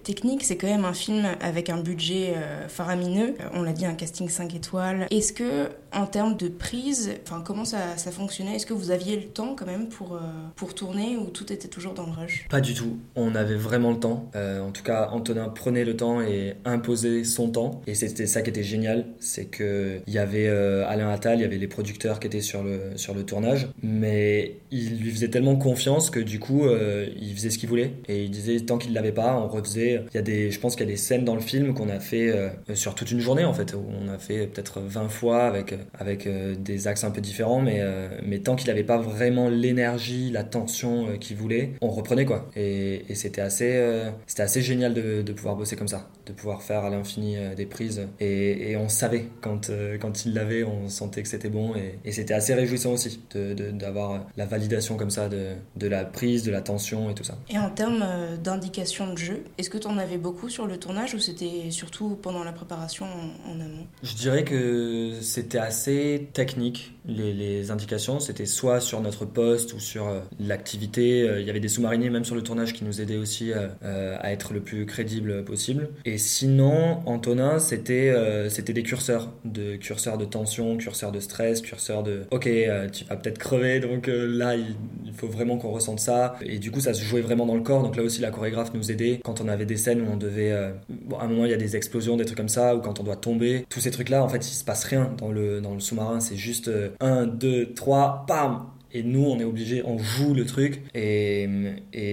techniques, 0.03 0.43
c'est 0.43 0.57
quand 0.57 0.67
même 0.67 0.85
un 0.85 0.93
film 0.93 1.25
avec 1.41 1.69
un 1.69 1.81
budget 1.81 2.35
faramineux. 2.67 3.35
On 3.53 3.61
l'a 3.61 3.73
dit, 3.73 3.85
un 3.85 3.93
casting 3.93 4.29
5 4.29 4.55
étoiles. 4.55 5.07
Est-ce 5.11 5.33
que, 5.33 5.69
en 5.93 6.05
termes 6.05 6.37
de 6.37 6.47
prise, 6.47 7.11
comment 7.45 7.65
ça, 7.65 7.97
ça 7.97 8.11
fonctionnait? 8.11 8.55
Est-ce 8.55 8.65
que 8.65 8.73
vous 8.73 8.91
aviez 8.91 9.15
le 9.15 9.27
temps 9.27 9.55
quand 9.55 9.65
même 9.65 9.89
pour, 9.89 10.15
euh, 10.15 10.19
pour 10.55 10.73
tourner 10.73 11.17
ou 11.17 11.25
tout 11.25 11.51
était 11.51 11.56
toujours 11.65 11.93
dans 11.93 12.05
le 12.05 12.11
rush 12.11 12.45
Pas 12.49 12.61
du 12.61 12.73
tout. 12.73 12.99
On 13.15 13.33
avait 13.33 13.55
vraiment 13.55 13.91
le 13.91 13.99
temps. 13.99 14.29
Euh, 14.35 14.61
en 14.61 14.71
tout 14.71 14.83
cas, 14.83 15.09
Antonin 15.11 15.49
prenait 15.49 15.85
le 15.85 15.95
temps 15.95 16.21
et 16.21 16.53
imposait 16.65 17.23
son 17.23 17.49
temps. 17.49 17.81
Et 17.87 17.95
c'était 17.95 18.27
ça 18.27 18.41
qui 18.41 18.49
était 18.49 18.63
génial. 18.63 19.05
C'est 19.19 19.45
qu'il 19.45 20.01
y 20.07 20.19
avait 20.19 20.47
euh, 20.47 20.87
Alain 20.87 21.09
Attal, 21.09 21.39
il 21.39 21.41
y 21.41 21.45
avait 21.45 21.57
les 21.57 21.67
producteurs 21.67 22.19
qui 22.19 22.27
étaient 22.27 22.41
sur 22.41 22.63
le, 22.63 22.91
sur 22.95 23.13
le 23.13 23.23
tournage. 23.23 23.69
Mais 23.81 24.57
il 24.69 24.99
lui 24.99 25.11
faisait 25.11 25.29
tellement 25.29 25.55
confiance 25.55 26.09
que 26.09 26.19
du 26.19 26.39
coup, 26.39 26.67
il 26.67 27.33
faisait 27.33 27.49
ce 27.49 27.57
qu'il 27.57 27.69
voulait. 27.69 27.93
Et 28.07 28.23
il 28.23 28.31
disait, 28.31 28.59
tant 28.59 28.77
qu'il 28.77 28.93
l'avait 28.93 29.11
pas, 29.11 29.37
on 29.37 29.47
refaisait. 29.47 30.03
Il 30.11 30.15
y 30.15 30.19
a 30.19 30.21
des, 30.21 30.51
je 30.51 30.59
pense 30.59 30.75
qu'il 30.75 30.85
y 30.85 30.89
a 30.89 30.91
des 30.91 30.97
scènes 30.97 31.25
dans 31.25 31.35
le 31.35 31.41
film 31.41 31.73
qu'on 31.73 31.89
a 31.89 31.99
fait 31.99 32.33
sur 32.73 32.93
toute 32.95 33.11
une 33.11 33.19
journée 33.19 33.45
en 33.45 33.53
fait. 33.53 33.73
Où 33.73 33.83
on 34.01 34.09
a 34.09 34.17
fait 34.17 34.47
peut-être 34.47 34.81
20 34.81 35.09
fois 35.09 35.45
avec, 35.45 35.73
avec 35.97 36.27
des 36.61 36.87
axes 36.87 37.03
un 37.03 37.11
peu 37.11 37.21
différents. 37.21 37.61
Mais, 37.61 37.81
mais 38.23 38.39
tant 38.39 38.55
qu'il 38.55 38.67
n'avait 38.67 38.83
pas 38.83 38.97
vraiment 38.97 39.49
l'énergie, 39.49 40.29
la 40.31 40.43
tension 40.43 41.07
euh, 41.07 41.17
qu'il 41.17 41.37
voulait, 41.37 41.46
on 41.81 41.89
reprenait 41.89 42.25
quoi. 42.25 42.49
Et, 42.55 43.03
c'était 43.15 43.41
assez, 43.41 43.75
euh, 43.75 44.11
assez 44.37 44.61
génial 44.61 44.93
de, 44.93 45.33
pouvoir 45.33 45.55
bosser 45.55 45.75
comme 45.75 45.87
ça, 45.87 46.07
de 46.27 46.33
pouvoir 46.33 46.61
faire 46.61 46.83
à 46.83 46.89
l'infini 46.89 47.37
euh, 47.37 47.55
des 47.55 47.65
prises. 47.65 48.07
Et, 48.19 48.75
on 48.77 48.89
savait 48.89 49.27
quand, 49.41 49.71
quand 49.99 50.25
il 50.25 50.33
l'avait, 50.33 50.63
on 50.63 50.87
sentait 50.89 51.23
que 51.23 51.27
c'était 51.27 51.49
bon. 51.49 51.73
Et, 52.03 52.11
c'était 52.11 52.33
assez 52.33 52.53
réjouissant 52.53 52.93
aussi 52.93 53.19
d'avoir 53.33 54.25
la 54.35 54.45
validation 54.45 54.97
comme 54.97 55.09
ça 55.09 55.29
de, 55.29 55.53
de 55.75 55.87
la 55.87 56.05
prise, 56.05 56.43
de 56.43 56.51
la 56.51 56.61
tension 56.61 57.09
et 57.09 57.13
tout 57.13 57.23
ça. 57.23 57.37
Et 57.49 57.57
en 57.57 57.69
termes 57.69 58.05
d'indication 58.43 59.13
de 59.13 59.17
jeu, 59.17 59.43
est-ce 59.57 59.69
que 59.69 59.77
tu 59.77 59.87
en 59.87 59.97
avais 59.97 60.17
beaucoup 60.17 60.49
sur 60.49 60.67
le 60.67 60.77
tournage 60.77 61.13
ou 61.13 61.19
c'était 61.19 61.71
surtout 61.71 62.17
pendant 62.21 62.43
la 62.43 62.51
préparation 62.51 63.05
en, 63.05 63.59
amont? 63.59 63.87
Je 64.03 64.15
dirais 64.15 64.43
que 64.43 65.13
c'était 65.21 65.57
assez 65.57 66.29
technique. 66.33 66.93
Les, 67.05 67.33
les 67.33 67.71
indications, 67.71 68.19
c'était 68.19 68.45
soit 68.45 68.81
sur 68.81 69.01
notre 69.01 69.25
poste 69.25 69.73
ou 69.73 69.79
sur 69.79 70.07
euh, 70.07 70.21
l'activité. 70.39 71.27
Euh, 71.27 71.39
il 71.39 71.47
y 71.47 71.49
avait 71.49 71.59
des 71.59 71.67
sous-mariniers 71.67 72.09
même 72.09 72.25
sur 72.25 72.35
le 72.35 72.43
tournage 72.43 72.73
qui 72.73 72.83
nous 72.83 73.01
aidaient 73.01 73.17
aussi 73.17 73.51
euh, 73.51 74.17
à 74.19 74.31
être 74.31 74.53
le 74.53 74.61
plus 74.61 74.85
crédible 74.85 75.43
possible. 75.43 75.89
Et 76.05 76.16
sinon, 76.17 76.99
Antonin, 77.05 77.59
c'était 77.59 78.13
c'était 78.49 78.73
des 78.73 78.83
curseurs, 78.83 79.29
de 79.45 79.75
curseurs 79.75 80.17
de 80.17 80.25
tension, 80.25 80.77
curseurs 80.77 81.11
de 81.11 81.19
stress, 81.19 81.61
curseurs 81.61 82.03
de 82.03 82.23
ok, 82.31 82.49
tu 82.91 83.05
vas 83.05 83.15
peut-être 83.15 83.37
crever, 83.37 83.79
donc 83.79 84.07
là 84.07 84.55
il, 84.55 84.75
faut 85.13 85.27
vraiment 85.27 85.57
qu'on 85.57 85.71
ressente 85.71 85.99
ça. 85.99 86.35
Et 86.41 86.59
du 86.59 86.69
coup, 86.69 86.79
ça 86.79 86.93
se 86.93 87.01
jouait 87.01 87.21
vraiment 87.21 87.47
dans 87.47 87.55
le 87.55 87.61
corps. 87.61 87.81
Donc 87.81 87.95
là 87.95 88.03
aussi, 88.03 88.21
la 88.21 88.29
chorégraphe 88.29 88.71
nous 88.75 88.91
aidait 88.91 89.19
quand 89.23 89.41
on 89.41 89.47
avait 89.47 89.65
des 89.65 89.77
scènes 89.77 90.01
où 90.01 90.11
on 90.11 90.17
devait, 90.17 90.55
bon, 90.89 91.17
à 91.17 91.23
un 91.23 91.27
moment 91.27 91.45
il 91.45 91.51
y 91.51 91.55
a 91.55 91.57
des 91.57 91.75
explosions, 91.75 92.17
des 92.17 92.25
trucs 92.25 92.37
comme 92.37 92.49
ça, 92.49 92.75
ou 92.75 92.81
quand 92.81 92.99
on 92.99 93.03
doit 93.03 93.15
tomber. 93.15 93.65
Tous 93.69 93.79
ces 93.79 93.91
trucs-là, 93.91 94.23
en 94.23 94.29
fait, 94.29 94.47
il 94.47 94.53
se 94.53 94.63
passe 94.63 94.83
rien 94.83 95.11
dans 95.17 95.31
le 95.31 95.59
dans 95.59 95.73
le 95.73 95.79
sous-marin. 95.79 96.19
C'est 96.19 96.35
juste 96.35 96.69
1, 96.99 97.25
2, 97.25 97.73
3, 97.73 98.25
pam 98.27 98.67
et 98.97 99.03
nous 99.03 99.25
on 99.25 99.39
est 99.39 99.43
obligé 99.43 99.83
on 99.85 99.97
joue 99.97 100.33
le 100.33 100.45
truc. 100.45 100.81
Et, 100.93 101.47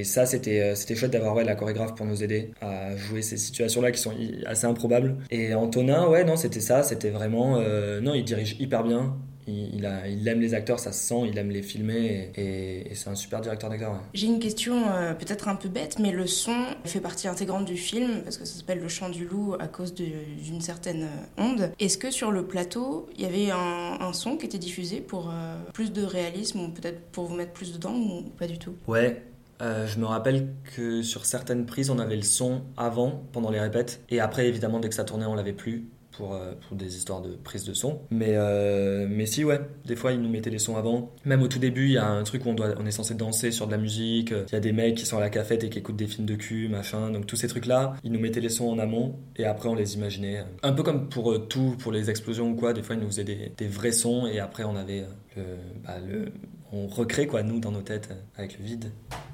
ça 0.05 0.27
c'était 0.27 0.61
euh, 0.61 0.75
c'était 0.75 0.95
chouette 0.95 1.13
d'avoir 1.13 1.35
ouais, 1.35 1.45
la 1.45 1.55
chorégraphe 1.55 1.95
pour 1.95 2.07
nous 2.07 2.23
aider 2.23 2.51
à 2.61 2.97
jouer 2.97 3.23
ces 3.23 3.37
situations 3.37 3.81
là 3.81 3.91
qui 3.91 4.01
sont 4.01 4.13
assez 4.47 4.67
improbables. 4.67 5.17
Et 5.31 5.55
Antonin 5.55 6.09
ouais 6.09 6.25
non 6.25 6.37
c'était 6.37 6.61
ça 6.61 6.83
c'était 6.83 7.11
vraiment 7.11 7.59
euh, 7.59 8.01
non 8.01 8.15
il 8.15 8.25
dirige 8.25 8.57
hyper 8.61 8.85
bien 8.85 9.17
il, 9.47 9.87
a, 9.87 10.09
il, 10.09 10.27
aime 10.27 10.41
les 10.41 10.55
acteurs, 10.55 10.79
ça 10.79 10.93
se 10.93 11.07
sent, 11.07 11.29
il 11.29 11.39
aime 11.39 11.51
les 11.51 11.63
filmer 11.63 12.31
et, 12.37 12.95
c'est 12.95 13.11
un 13.11 13.15
super 13.15 13.41
directeur 13.41 13.71
d'acteurs. 13.71 14.01
J'ai 14.15 14.27
une 14.27 14.39
question 14.39 14.89
euh, 14.89 15.15
peut-être 15.15 15.49
un 15.49 15.57
peu 15.57 15.69
bête, 15.69 15.99
mais 15.99 16.13
le 16.13 16.27
son 16.27 16.57
fait 16.85 17.01
partie 17.01 17.29
intégrante 17.29 17.65
du 17.65 17.77
film 17.77 18.23
parce 18.23 18.39
que 18.39 18.45
ça 18.45 18.59
s'appelle 18.59 18.81
Le 18.81 18.89
Chant 18.89 19.09
du 19.09 19.27
Loup 19.27 19.55
à 19.59 19.69
cause 19.69 19.95
d'une 19.95 20.61
certaine 20.61 21.05
euh, 21.05 21.43
onde. 21.43 21.73
Est-ce 21.79 21.99
que 21.99 22.11
sur 22.11 22.31
le 22.31 22.47
plateau, 22.47 23.09
il 23.17 23.23
y 23.23 23.27
avait 23.27 23.51
un, 23.51 24.13
son 24.13 24.37
qui 24.37 24.47
était 24.47 24.59
diffusé 24.59 25.01
pour 25.01 25.31
euh, 25.31 25.57
plus 25.73 25.93
de 25.93 26.03
réalisme 26.03 26.61
ou 26.61 26.69
peut-être 26.69 27.01
pour 27.11 27.25
vous 27.25 27.35
mettre 27.35 27.53
plus 27.53 27.73
dedans 27.73 27.95
ou 27.95 28.23
pas 28.39 28.47
du 28.47 28.59
tout? 28.59 28.75
Ouais, 28.87 29.23
je 29.61 29.99
me 29.99 30.05
rappelle 30.05 30.49
que 30.77 31.03
sur 31.03 31.25
certaines 31.25 31.67
prises, 31.67 31.91
on 31.91 31.99
avait 31.99 32.17
le 32.17 32.23
son 32.23 32.63
avant, 32.77 33.25
pendant 33.33 33.51
les 33.51 33.61
répètes, 33.61 34.03
et 34.11 34.21
après, 34.21 34.47
évidemment, 34.47 34.79
dès 34.79 34.89
que 34.89 34.95
ça 34.95 35.05
tournait, 35.05 35.25
on 35.25 35.35
l'avait 35.35 35.55
plus 35.55 35.89
pour, 36.17 36.35
euh, 36.35 36.53
pour 36.67 36.77
des 36.77 36.97
histoires 36.97 37.21
de 37.21 37.31
prise 37.31 37.65
de 37.65 37.75
son. 37.75 38.01
Mais, 38.11 38.33
euh, 38.33 39.07
mais 39.09 39.27
si, 39.27 39.45
ouais, 39.45 39.61
des 39.85 39.97
fois, 39.97 40.13
ils 40.13 40.21
nous 40.21 40.29
mettaient 40.29 40.51
les 40.51 40.59
sons 40.59 40.77
avant. 40.77 41.13
Même 41.25 41.43
au 41.43 41.49
tout 41.49 41.59
début, 41.59 41.87
il 41.87 41.93
y 41.93 41.99
a 41.99 42.07
un 42.07 42.23
truc 42.23 42.45
où 42.47 42.51
on, 42.51 42.55
doit, 42.55 42.75
on 42.79 42.87
est 42.87 42.91
censé 42.91 43.15
danser 43.15 43.51
sur 43.51 43.67
de 43.67 43.73
la 43.73 43.79
musique. 43.79 44.31
Il 44.31 44.53
y 44.53 44.57
a 44.57 44.61
des 44.61 44.73
mecs 44.73 44.97
qui 44.97 45.07
sont 45.07 45.19
à 45.19 45.21
la 45.21 45.31
cafette 45.31 45.65
et 45.65 45.71
qui 45.71 45.79
écoutent 45.79 45.97
des 45.97 46.07
films 46.07 46.27
de 46.27 46.35
cul, 46.35 46.69
machin. 46.69 47.11
Donc, 47.11 47.27
tous 47.27 47.37
ces 47.37 47.49
trucs-là, 47.49 47.95
ils 48.05 48.13
nous 48.13 48.21
mettaient 48.21 48.41
les 48.41 48.49
sons 48.49 48.69
en 48.69 48.79
amont 48.79 49.17
et 49.37 49.45
après, 49.45 49.69
on 49.69 49.75
les 49.75 49.95
imaginait. 49.95 50.45
Un 50.63 50.73
peu 50.73 50.83
comme 50.83 51.09
pour 51.09 51.33
euh, 51.33 51.39
tout, 51.39 51.77
pour 51.79 51.93
les 51.93 52.11
explosions 52.11 52.51
ou 52.51 52.55
quoi, 52.55 52.73
des 52.73 52.83
fois, 52.83 52.95
ils 52.95 53.01
nous 53.01 53.09
faisaient 53.09 53.25
des, 53.25 53.67
vrais 53.67 53.93
sons 53.93 54.27
et 54.27 54.39
après, 54.39 54.65
on 54.65 54.77
avait 54.77 55.05
le, 55.37 55.43
bah, 55.85 55.97
le, 56.07 56.33
on 56.75 56.89
recrée 56.89 57.27
quoi 57.27 57.43
nous 57.43 57.61
dans 57.61 57.71
nos 57.71 57.83
têtes 57.83 58.09
avec 58.37 58.59
le 58.59 58.65
vide. 58.65 58.91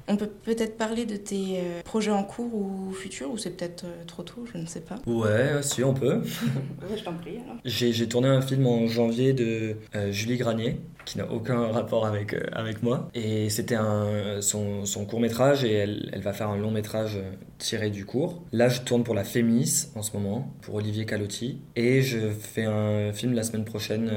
On 0.07 0.17
peut 0.17 0.27
peut-être 0.27 0.77
parler 0.77 1.05
de 1.05 1.15
tes 1.15 1.59
euh, 1.59 1.81
projets 1.83 2.11
en 2.11 2.23
cours 2.23 2.53
ou 2.53 2.91
futurs 2.91 3.31
ou 3.31 3.37
c'est 3.37 3.51
peut-être 3.51 3.85
euh, 3.85 4.03
trop 4.05 4.23
tôt, 4.23 4.45
je 4.51 4.57
ne 4.57 4.65
sais 4.65 4.81
pas. 4.81 4.95
Ouais, 5.05 5.61
si 5.61 5.83
on 5.83 5.93
peut. 5.93 6.21
je 6.95 7.03
t'en 7.03 7.13
prie 7.13 7.37
alors. 7.37 7.57
J'ai 7.65 8.07
tourné 8.07 8.27
un 8.27 8.41
film 8.41 8.67
en 8.67 8.87
janvier 8.87 9.33
de 9.33 9.77
euh, 9.95 10.11
Julie 10.11 10.37
Granier 10.37 10.77
qui 11.05 11.17
n'a 11.17 11.31
aucun 11.31 11.67
rapport 11.71 12.05
avec, 12.05 12.35
avec 12.51 12.83
moi. 12.83 13.09
Et 13.15 13.49
c'était 13.49 13.75
son, 14.41 14.85
son 14.85 15.05
court 15.05 15.19
métrage 15.19 15.63
et 15.63 15.73
elle, 15.73 16.09
elle, 16.13 16.21
va 16.21 16.31
faire 16.31 16.49
un 16.49 16.57
long 16.57 16.69
métrage 16.69 17.19
tiré 17.57 17.89
du 17.89 18.05
cours. 18.05 18.43
Là, 18.51 18.69
je 18.69 18.81
tourne 18.81 19.03
pour 19.03 19.15
la 19.15 19.23
Fémis 19.23 19.87
en 19.95 20.03
ce 20.03 20.15
moment, 20.15 20.53
pour 20.61 20.75
Olivier 20.75 21.07
Calotti. 21.07 21.59
Et 21.75 22.03
je 22.03 22.29
fais 22.29 22.65
un 22.65 23.11
film 23.13 23.33
la 23.33 23.41
semaine 23.41 23.65
prochaine 23.65 24.11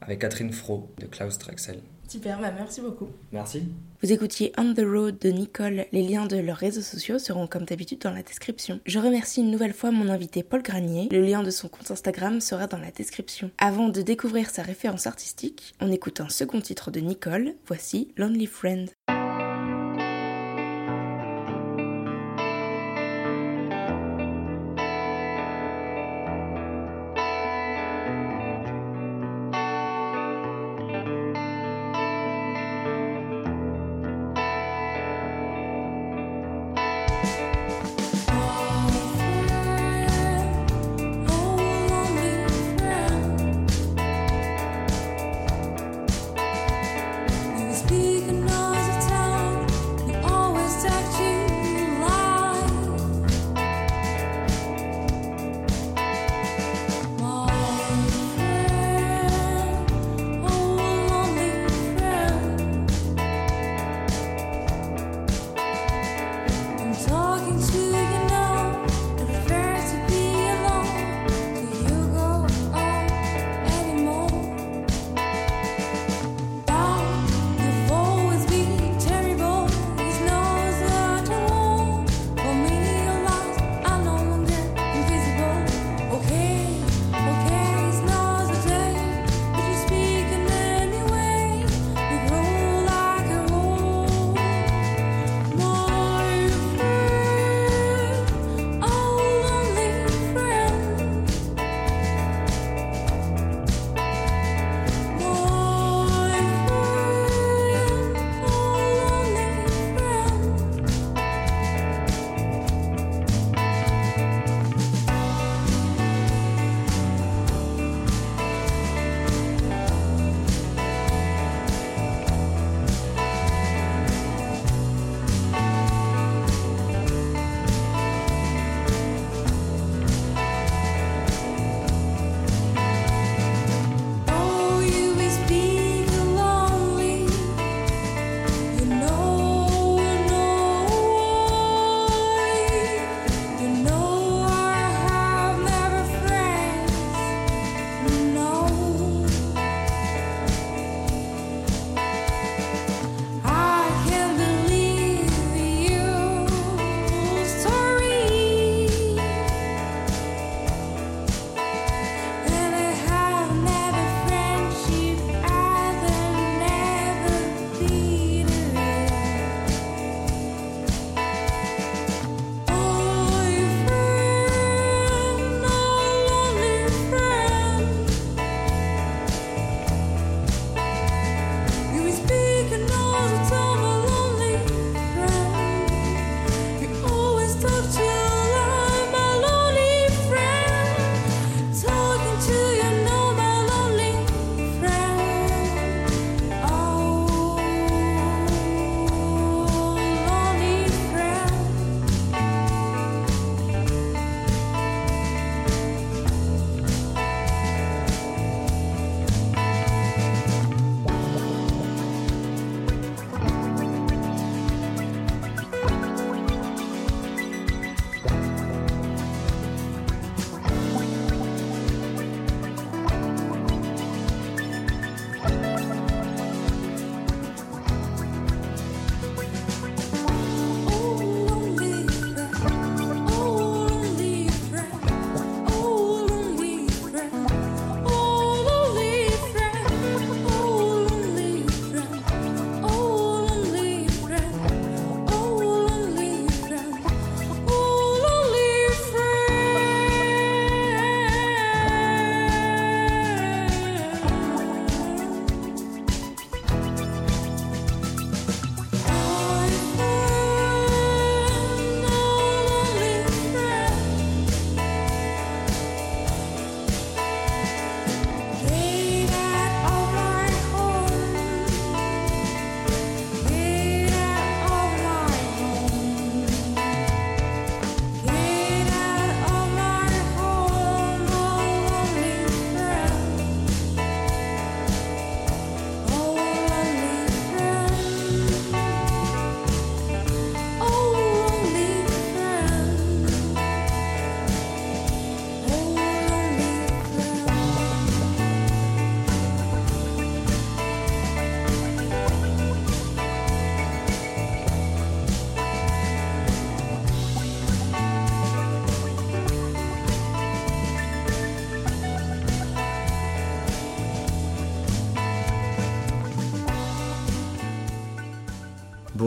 avec 0.00 0.20
Catherine 0.20 0.50
Fro 0.50 0.90
de 0.98 1.04
Klaus 1.04 1.38
Drexel. 1.38 1.80
Super, 2.08 2.40
bah 2.40 2.50
merci 2.56 2.80
beaucoup. 2.80 3.08
Merci. 3.32 3.64
Vous 4.02 4.12
écoutiez 4.12 4.52
On 4.56 4.72
the 4.72 4.80
Road 4.80 5.18
de 5.18 5.28
Nicole. 5.28 5.84
Les 5.92 6.02
liens 6.02 6.24
de 6.24 6.38
leurs 6.38 6.56
réseaux 6.56 6.80
sociaux 6.80 7.18
seront 7.18 7.46
comme 7.46 7.64
d'habitude 7.64 8.00
dans 8.00 8.12
la 8.12 8.22
description. 8.22 8.80
Je 8.86 8.98
remercie 8.98 9.40
une 9.40 9.50
nouvelle 9.50 9.74
fois 9.74 9.90
mon 9.90 10.08
invité 10.08 10.42
Paul 10.42 10.62
Granier. 10.62 11.08
Le 11.10 11.20
lien 11.20 11.42
de 11.42 11.50
son 11.50 11.68
compte 11.68 11.90
Instagram 11.90 12.40
sera 12.40 12.66
dans 12.66 12.78
la 12.78 12.90
description. 12.90 13.50
Avant 13.58 13.88
de 13.88 14.00
découvrir 14.00 14.48
sa 14.48 14.62
référence 14.62 15.06
artistique, 15.06 15.74
on 15.80 15.92
écoute 15.92 16.20
un 16.22 16.30
second 16.30 16.62
titre 16.62 16.90
de 16.90 17.00
Nicole. 17.00 17.54
Voici 17.66 18.12
Lonely 18.16 18.46
Friend. 18.46 18.88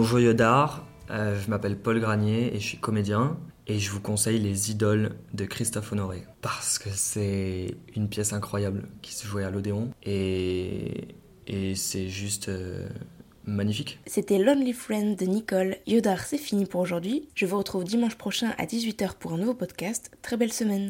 Bonjour 0.02 0.20
Yodar, 0.20 0.84
euh, 1.12 1.40
je 1.40 1.48
m'appelle 1.48 1.78
Paul 1.78 2.00
Granier 2.00 2.56
et 2.56 2.60
je 2.60 2.66
suis 2.66 2.80
comédien. 2.80 3.38
Et 3.68 3.78
je 3.78 3.92
vous 3.92 4.02
conseille 4.02 4.40
Les 4.40 4.72
Idoles 4.72 5.12
de 5.36 5.46
Christophe 5.46 5.92
Honoré. 5.92 6.24
Parce 6.42 6.80
que 6.80 6.90
c'est 6.92 7.76
une 7.96 8.10
pièce 8.10 8.34
incroyable 8.34 8.90
qui 9.04 9.14
se 9.14 9.28
jouait 9.28 9.44
à 9.44 9.52
l'Odéon. 9.52 9.92
Et, 10.02 11.10
et 11.46 11.76
c'est 11.76 12.08
juste 12.08 12.50
euh, 12.50 12.90
magnifique. 13.46 14.00
C'était 14.08 14.40
Lonely 14.40 14.74
Friend 14.74 15.16
de 15.16 15.26
Nicole. 15.26 15.78
Yodar, 15.86 16.22
c'est 16.22 16.40
fini 16.40 16.66
pour 16.66 16.82
aujourd'hui. 16.82 17.28
Je 17.36 17.46
vous 17.46 17.60
retrouve 17.60 17.84
dimanche 17.84 18.16
prochain 18.16 18.56
à 18.58 18.66
18h 18.66 19.18
pour 19.20 19.34
un 19.34 19.38
nouveau 19.38 19.54
podcast. 19.54 20.10
Très 20.24 20.36
belle 20.36 20.52
semaine. 20.52 20.90